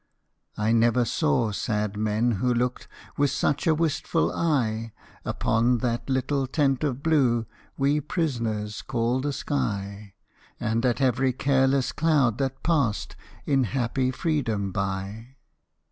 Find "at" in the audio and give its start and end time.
10.87-11.01